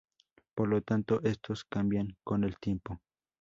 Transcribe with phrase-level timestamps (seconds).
[0.55, 2.99] Por lo tanto estos cambian con el tiempo.